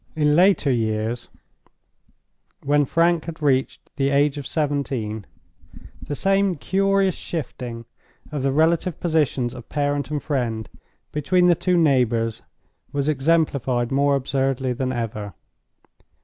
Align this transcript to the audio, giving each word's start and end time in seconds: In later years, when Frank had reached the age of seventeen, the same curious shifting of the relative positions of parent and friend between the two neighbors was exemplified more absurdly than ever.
In 0.15 0.35
later 0.35 0.71
years, 0.71 1.27
when 2.63 2.85
Frank 2.85 3.25
had 3.25 3.39
reached 3.39 3.95
the 3.97 4.09
age 4.09 4.39
of 4.39 4.47
seventeen, 4.47 5.27
the 6.01 6.15
same 6.15 6.55
curious 6.55 7.13
shifting 7.13 7.85
of 8.31 8.41
the 8.41 8.51
relative 8.51 8.99
positions 8.99 9.53
of 9.53 9.69
parent 9.69 10.09
and 10.09 10.23
friend 10.23 10.67
between 11.11 11.45
the 11.45 11.53
two 11.53 11.77
neighbors 11.77 12.41
was 12.91 13.07
exemplified 13.07 13.91
more 13.91 14.15
absurdly 14.15 14.73
than 14.73 14.91
ever. 14.91 15.35